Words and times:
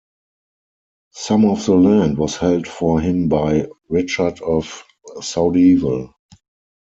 Some 1.13 1.45
of 1.45 1.63
the 1.67 1.75
land 1.75 2.17
was 2.17 2.35
held 2.35 2.67
for 2.67 2.99
him 2.99 3.29
by 3.29 3.67
"Richard 3.87 4.41
of 4.41 4.83
Soudeval". 5.21 6.15